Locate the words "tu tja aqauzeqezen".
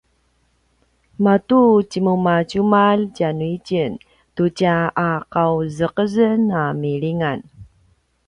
4.35-6.41